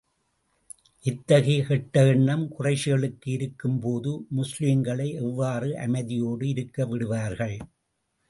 [1.05, 7.57] இத்தகைய கெட்ட எண்ணம் குறைஷிகளுக்கு இருக்கும் போது, முஸ்லிம்களை எவ்வாறு அமைதியோடு இருக்க விடுவார்கள்?